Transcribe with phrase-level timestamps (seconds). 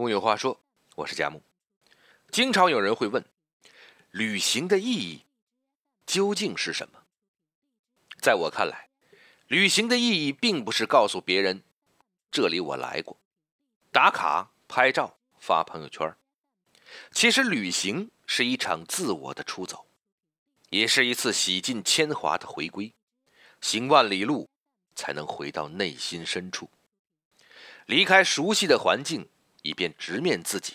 [0.00, 0.58] 木有话说，
[0.94, 1.42] 我是佳木。
[2.30, 3.22] 经常有人会问，
[4.10, 5.26] 旅行的意义
[6.06, 7.02] 究竟是什么？
[8.18, 8.88] 在我看来，
[9.46, 11.62] 旅行的意义并不是告诉别人
[12.30, 13.20] 这里我来过，
[13.92, 16.16] 打卡、拍照、发朋友圈。
[17.12, 19.84] 其实，旅行是一场自我的出走，
[20.70, 22.90] 也是一次洗尽铅华的回归。
[23.60, 24.48] 行万里路，
[24.94, 26.70] 才能回到内心深处，
[27.84, 29.28] 离开熟悉的环境。
[29.62, 30.74] 以便直面自己，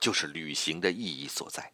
[0.00, 1.72] 就是旅行的意义所在。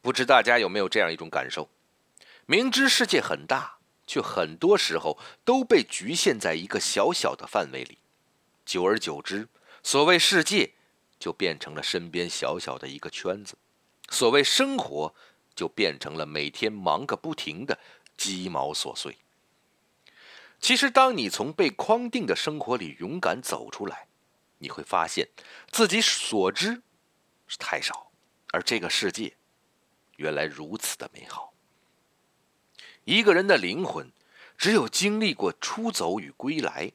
[0.00, 1.68] 不知大家有没有这样一种感受：
[2.46, 7.98] 明知世界很大，却很多时候都被局限在一个小小的范围里。
[8.64, 9.48] 久而久之，
[9.82, 10.72] 所谓世界
[11.18, 13.56] 就变成了身边小小的一个圈子，
[14.08, 15.14] 所谓生活
[15.54, 17.78] 就变成了每天忙个不停的
[18.16, 19.18] 鸡毛琐碎。
[20.60, 24.06] 其实，当你从被框定的生活里勇敢走出来，
[24.62, 25.28] 你会发现，
[25.70, 26.82] 自己所知
[27.46, 28.12] 是太少，
[28.52, 29.34] 而这个世界
[30.16, 31.54] 原来如此的美好。
[33.04, 34.12] 一个人的灵魂，
[34.58, 36.92] 只有经历过出走与归来，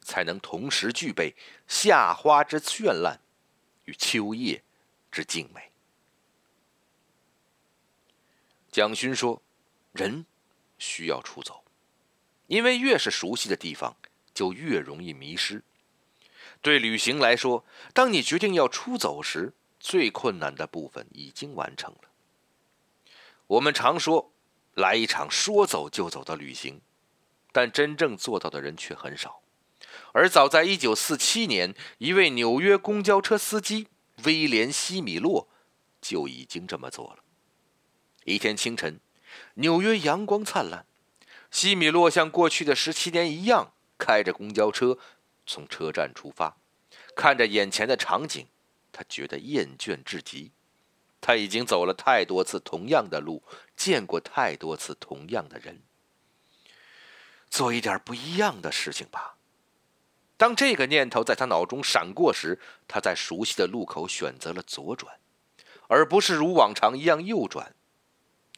[0.00, 1.36] 才能同时具备
[1.68, 3.20] 夏花之绚烂
[3.84, 4.64] 与秋叶
[5.12, 5.70] 之静美。
[8.72, 9.42] 蒋勋说
[9.92, 10.24] ：“人
[10.78, 11.62] 需要出走，
[12.46, 13.94] 因为越是熟悉的地方，
[14.32, 15.62] 就越容易迷失。”
[16.62, 22.08] 对旅行来说，当你决定要出走时，最困难的部分已经完成了。
[23.46, 24.32] 我们常说，
[24.74, 26.80] 来一场说走就走的旅行，
[27.52, 29.40] 但真正做到的人却很少。
[30.12, 33.86] 而早在1947年，一位纽约公交车司机
[34.24, 35.48] 威廉·西米洛
[36.00, 37.22] 就已经这么做了。
[38.24, 38.98] 一天清晨，
[39.54, 40.84] 纽约阳光灿烂，
[41.50, 44.98] 西米洛像过去的十七年一样，开着公交车。
[45.46, 46.56] 从车站出发，
[47.14, 48.46] 看着眼前的场景，
[48.92, 50.52] 他觉得厌倦至极。
[51.20, 53.42] 他已经走了太多次同样的路，
[53.76, 55.82] 见过太多次同样的人。
[57.48, 59.36] 做一点不一样的事情吧。
[60.36, 65.18] 当这个念头在他脑中闪过时，他在熟悉的路口选择了左转，
[65.88, 67.74] 而不是如往常一样右转，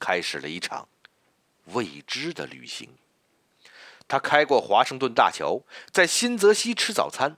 [0.00, 0.88] 开始了一场
[1.66, 2.90] 未知的旅行。
[4.08, 7.36] 他开过华盛顿大桥，在新泽西吃早餐，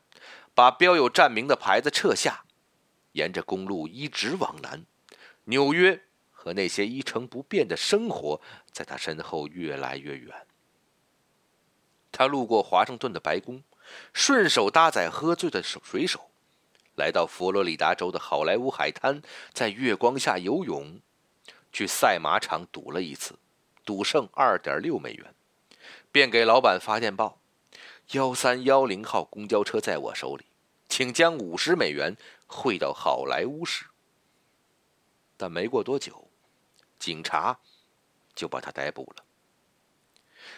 [0.55, 2.45] 把标有站名的牌子撤下，
[3.13, 4.87] 沿着公路一直往南。
[5.45, 10.47] 纽约和那些一成不变的生活，在他身后越来越远。
[12.13, 13.63] 他路过华盛顿的白宫，
[14.13, 16.31] 顺手搭载喝醉的水手，
[16.95, 19.21] 来到佛罗里达州的好莱坞海滩，
[19.53, 21.01] 在月光下游泳，
[21.73, 23.35] 去赛马场赌了一次，
[23.85, 25.35] 赌胜二点六美元。
[26.13, 27.41] 便给老板发电报
[28.13, 30.47] ：“幺三幺零号公交车在我手里，
[30.89, 33.87] 请将五十美元汇到好莱坞市。”
[35.39, 36.29] 但没过多久，
[36.99, 37.61] 警察
[38.35, 39.25] 就把他逮捕了。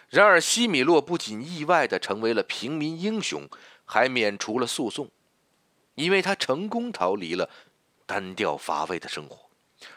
[0.09, 3.49] 然而，西米洛不仅意外的成为了平民英雄，
[3.85, 5.11] 还免除了诉讼，
[5.95, 7.49] 因为他成功逃离了
[8.07, 9.51] 单调乏味的生活，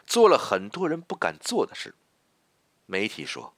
[0.06, 1.94] 做了很多人不敢做的事。
[2.86, 3.55] 媒体说。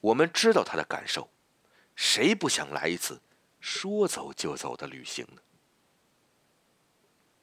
[0.00, 1.30] 我们知道他的感受，
[1.94, 3.20] 谁不想来一次
[3.60, 5.42] 说走就走的旅行呢？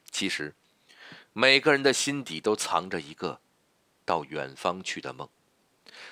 [0.10, 0.56] 其实，
[1.34, 3.42] 每个人的心底都藏着一个
[4.06, 5.30] 到远方去的梦。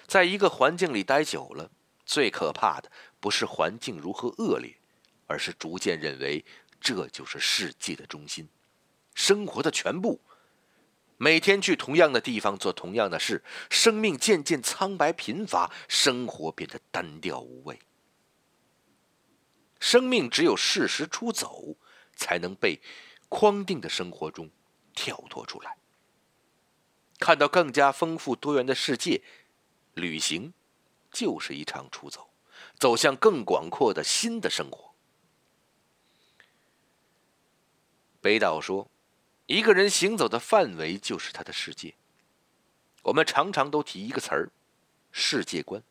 [0.06, 1.72] 在一个环境里待久了，
[2.06, 4.76] 最可怕的不是环境如何恶劣，
[5.28, 6.44] 而是逐渐认为
[6.82, 8.50] 这就是世界的中心，
[9.16, 10.20] 生活的全部。
[11.18, 17.80] 每天去同样的地方做同样的事，生命渐渐苍白贫乏，生活变得单调无味。
[19.80, 21.78] 生命只有适时出走，
[22.16, 22.82] 才能被
[23.30, 24.50] 框定的生活中
[24.94, 25.78] 跳脱出来，
[27.20, 29.22] 看到更加丰富多元的世界。
[29.94, 30.54] 旅行
[31.12, 32.34] 就是一场出走，
[32.80, 34.94] 走向更广阔的新的生活。
[38.20, 38.90] 北岛说。
[39.46, 41.96] 一个人行走的范围就是他的世界。
[43.04, 44.50] 我们常常都提一个词儿
[45.12, 45.84] “世界观”，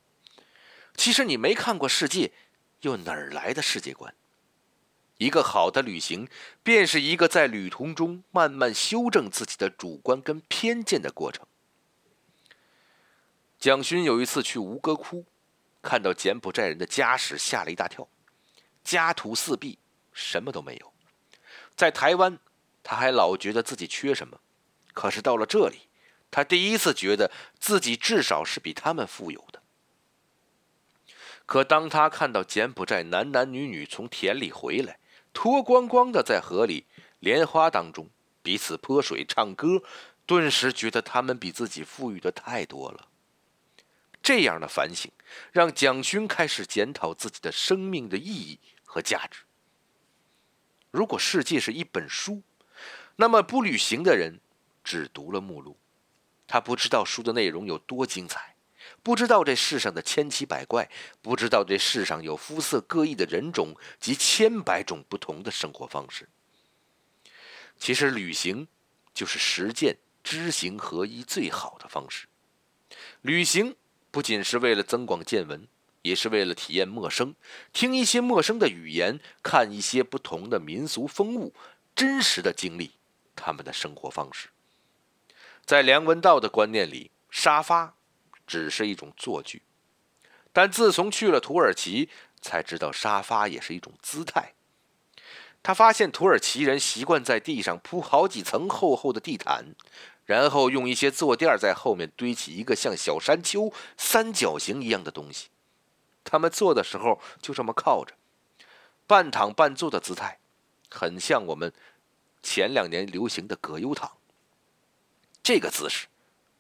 [0.97, 2.33] 其实你没看过世界，
[2.81, 4.15] 又哪儿来的世界观？
[5.19, 6.27] 一个好的旅行，
[6.63, 11.47] 便是一个在旅途中慢慢修正自己的主观跟偏见的过程。
[13.59, 15.27] 蒋勋有一次去吴哥窟，
[15.83, 18.09] 看到柬埔寨人的家史，吓了一大跳，
[18.83, 19.79] 家徒四壁，
[20.15, 20.93] 什么都没有。
[21.77, 22.39] 在台湾。
[22.83, 24.41] 他还老觉得自己缺什么，
[24.93, 25.89] 可是到了这里，
[26.31, 29.63] 他第一次觉得自己至少是比他们富有的。
[31.47, 34.99] 可当他看到柬埔寨男男女女从田里回来，
[35.33, 36.87] 脱光光的在河里、
[37.19, 38.09] 莲花当中
[38.43, 39.83] 彼此泼水、唱歌，
[40.25, 43.09] 顿时觉得他们比自己富裕的太多了。
[44.23, 45.11] 这样的反省，
[45.51, 49.41] 让蒋勋开始检讨自己的生命的意义和价值。
[50.91, 52.43] 如果世界是一本书，
[53.17, 54.41] 那么不旅行的人
[54.83, 55.77] 只读了目录，
[56.47, 58.57] 他不知道书的内容有多精彩。
[59.03, 60.89] 不知道这世上的千奇百怪，
[61.21, 66.29] 不知道这世上有肤色各异的人种及千百种不同的生活方式。
[67.79, 68.69] 其实，旅行
[69.13, 72.29] 就是实践知行合一最好的方式。
[73.23, 73.75] 旅行
[74.11, 75.67] 不仅是为了增广见闻，
[76.03, 77.35] 也是为了体验陌生，
[77.73, 81.55] 听一些陌生的语言，看一些不同的民俗风物，
[81.95, 82.93] 真实的经历
[83.43, 84.49] 他们的生活方式。
[85.65, 87.95] 在梁文道的观念里，沙发。
[88.45, 89.63] 只是一种坐具，
[90.53, 92.11] 但自从去了土耳其，
[92.41, 94.53] 才知道沙发也是一种姿态。
[95.63, 99.75] 他发现土耳其人习惯在地上铺好几层厚厚的地毯，
[100.27, 105.49] 然后用一些坐垫在后面堆起一个像小山丘、三角形一样的东西。
[106.25, 108.15] 他们坐的时候就这么靠着，
[109.07, 110.41] 半躺半坐的姿态，
[110.91, 111.73] 很像我们
[112.43, 114.11] 前两年流行的葛优躺。
[115.43, 116.09] 这个姿势。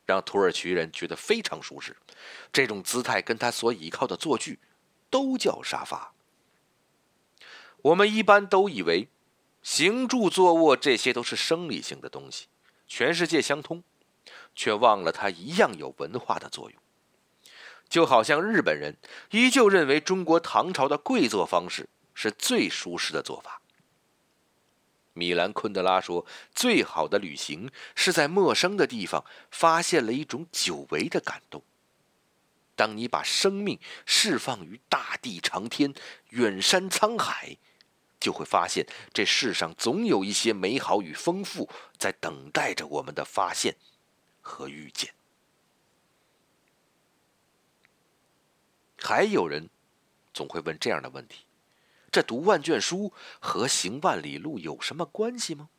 [0.05, 1.97] 让土耳其人觉得非常舒适，
[2.53, 4.59] 这种姿态跟他所倚靠的坐具
[5.09, 6.13] 都叫沙发。
[7.83, 9.09] 我们一般都以为
[9.63, 12.49] 行住坐卧这些都是生理性的东西，
[12.89, 13.85] 全世界相通，
[14.57, 16.79] 却忘了它一样有文化的作用。
[17.89, 18.97] 就好像日本人
[19.31, 23.62] 依旧认为中国唐朝的跪坐方式是最舒适的做法。
[25.15, 26.25] 米兰昆德拉说
[26.55, 31.63] ：“最好的旅行是在陌生的地方发现了一种久违的感动。
[32.75, 35.93] 当你把生命释放于大地长天、
[36.31, 37.59] 远山沧海，
[38.19, 41.69] 就会发现这世上总有一些美好与丰富
[41.99, 43.77] 在等待着我们的发现
[44.41, 45.13] 和遇见。”
[48.99, 49.69] 还有人
[50.33, 51.45] 总会问这样的问题。
[52.13, 53.11] 这读万卷书
[53.41, 55.71] 和行万里路有什么关系吗？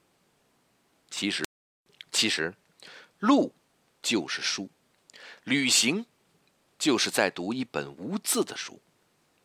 [1.11, 1.45] 其实，
[2.11, 2.55] 其实，
[3.19, 3.53] 路
[4.01, 4.71] 就是书，
[5.43, 6.07] 旅行
[6.79, 8.81] 就是在读一本无字的书，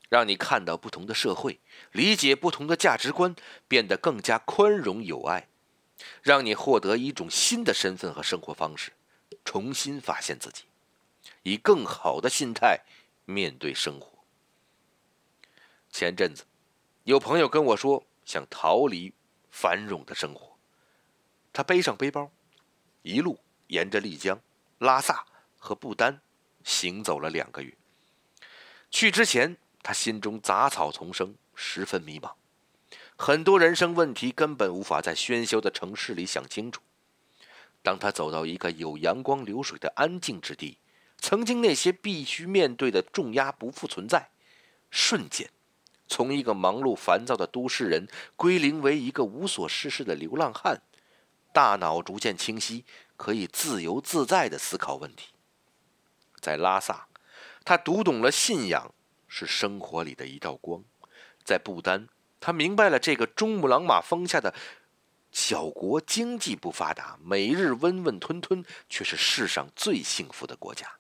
[0.09, 1.61] 让你看到不同的社会，
[1.93, 3.37] 理解不同的价值观，
[3.69, 5.51] 变得更加宽容友爱，
[6.23, 8.95] 让你获得一种新的身份和生活方式，
[9.45, 10.65] 重新发现自己，
[11.43, 12.81] 以更好的心态
[13.27, 14.25] 面对生活。
[15.91, 16.47] 前阵子。
[17.09, 19.15] 有朋友跟我说，想逃离
[19.51, 20.59] 繁荣的生活。
[21.55, 22.31] 他背上背包，
[23.01, 24.39] 一路沿着丽江、
[24.77, 25.25] 拉萨
[25.57, 26.21] 和不丹
[26.65, 27.75] 行走了两个月。
[28.91, 32.35] 去之前，他心中杂草丛生，十分迷茫，
[33.17, 36.83] 很多人生问题根本无法在喧嚣的城市里想清楚。
[37.83, 40.77] 当他走到一个有阳光流水的安静之地，
[41.17, 44.29] 曾经那些必须面对的重压不复存在，
[44.91, 45.49] 瞬间。
[46.09, 50.81] 从一个忙碌烦躁的都市人归零为一个无所事事的流浪汉，
[51.53, 52.85] 大脑逐渐清晰，
[53.17, 55.29] 可以自由自在的思考问题。
[56.41, 57.09] 在拉萨，
[57.65, 58.95] 他读懂了信仰
[59.27, 60.83] 是生活里的一道光；
[61.45, 62.09] 在不丹，
[62.41, 64.55] 他明白了这个珠穆朗玛峰下的
[65.31, 70.97] 小国经济不发达，每日温温吞吞，却是世上最幸福的国家。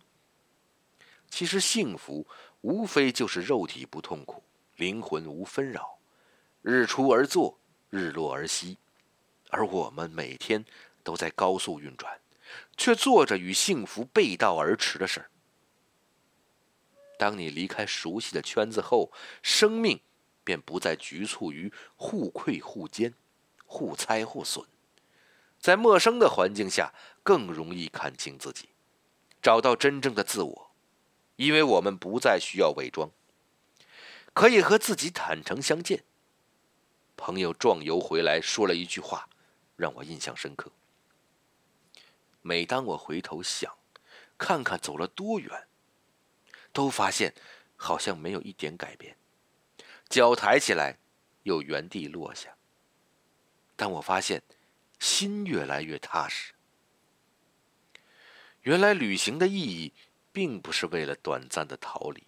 [1.30, 2.26] 其实，幸福
[2.60, 4.42] 无非就是肉体不痛苦。
[4.78, 5.98] 灵魂无纷扰，
[6.62, 7.58] 日出而作，
[7.90, 8.78] 日落而息，
[9.50, 10.64] 而我们每天
[11.02, 12.20] 都在高速运转，
[12.76, 15.30] 却做着与幸福背道而驰的事儿。
[17.18, 19.10] 当你离开熟悉的圈子后，
[19.42, 20.00] 生命
[20.44, 23.12] 便不再局促于互馈互奸、
[23.66, 24.64] 互猜互损，
[25.58, 26.94] 在陌生的环境下
[27.24, 28.68] 更容易看清自己，
[29.42, 30.70] 找到真正的自我，
[31.34, 33.10] 因为我们不再需要伪装。
[34.38, 36.04] 可以和自己坦诚相见。
[37.16, 39.28] 朋友壮游回来，说了一句话，
[39.74, 40.70] 让我印象深刻。
[42.40, 43.76] 每当我回头想，
[44.38, 45.66] 看看走了多远，
[46.72, 47.34] 都发现
[47.74, 49.16] 好像没有一点改变，
[50.08, 50.96] 脚抬起来
[51.42, 52.56] 又原地落下。
[53.74, 54.40] 但我发现
[55.00, 56.54] 心越来越踏实。
[58.60, 59.92] 原来旅行的意义，
[60.30, 62.22] 并不是为了短暂的逃离，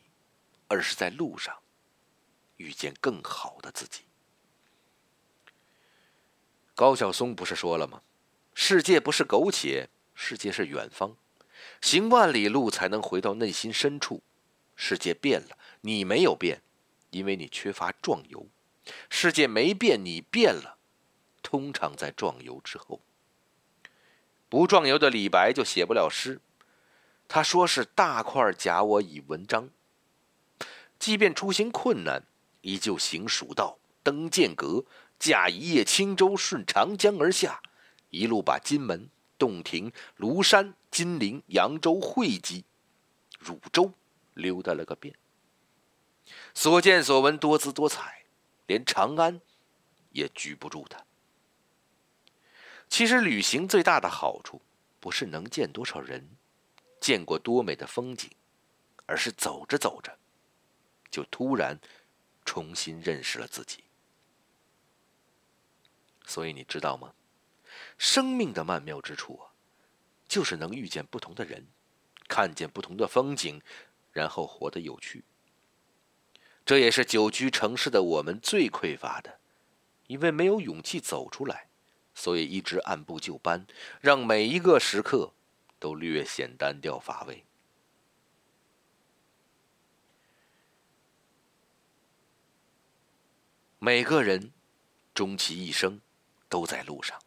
[0.66, 1.56] 而是在路上。
[2.60, 4.02] 遇见更好的自己。
[6.74, 8.02] 高晓松不是说了吗？
[8.54, 11.16] 世界不是苟且，世界是远方。
[11.80, 14.22] 行万里路才能回到内心深处。
[14.76, 16.62] 世界变了，你没有变，
[17.10, 18.46] 因为你缺乏壮游。
[19.08, 20.76] 世界没变，你变了，
[21.42, 23.00] 通常在壮游之后。
[24.48, 26.40] 不壮游的李白就写不了诗。
[27.28, 29.70] 他说是大块假我以文章。
[30.98, 32.24] 即便出行困难，
[32.62, 34.84] 依旧行蜀道，登剑阁，
[35.18, 37.60] 驾一叶轻舟顺长江而下，
[38.10, 42.64] 一路把金门、洞庭、庐山、金陵、扬州、会稽、
[43.38, 43.92] 汝州
[44.34, 45.14] 溜达了个遍。
[46.54, 48.24] 所见所闻多姿多彩，
[48.66, 49.40] 连长安
[50.12, 51.04] 也拘不住他。
[52.88, 54.60] 其实旅行最大的好处，
[54.98, 56.28] 不是能见多少人，
[57.00, 58.30] 见过多美的风景，
[59.06, 60.16] 而是走着走着。
[61.10, 61.78] 就突然
[62.50, 63.84] 重新认识了自己，
[66.26, 67.14] 所以你知道吗？
[67.96, 69.54] 生命的曼妙之处啊，
[70.26, 71.68] 就是能遇见不同的人，
[72.26, 73.62] 看见不同的风景，
[74.10, 75.22] 然后活得有趣。
[76.64, 79.38] 这也是久居城市的我们最匮乏的，
[80.08, 81.68] 因为没有勇气走出来，
[82.16, 83.64] 所以一直按部就班，
[84.00, 85.32] 让每一个时刻
[85.78, 87.44] 都略显单调乏味。
[93.82, 94.52] 每个人，
[95.14, 96.02] 终其一生，
[96.50, 97.18] 都在路上。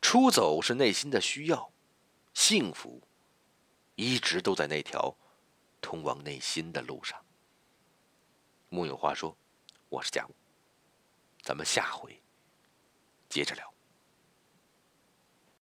[0.00, 1.72] 出走是内心的需要，
[2.34, 3.00] 幸福，
[3.94, 5.16] 一直都在那条
[5.80, 7.24] 通往内心的路上。
[8.70, 9.36] 木有话说，
[9.88, 10.34] 我是贾木，
[11.42, 12.20] 咱们下回
[13.28, 13.71] 接着聊。